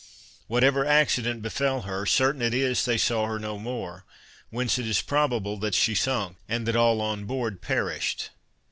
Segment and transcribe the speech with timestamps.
[0.47, 4.03] Whatever accident befel her, certain it is they saw her no more;
[4.49, 8.31] whence it is probable that she sunk, and that all on board perished.